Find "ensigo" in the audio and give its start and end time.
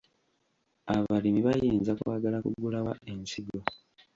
3.11-3.59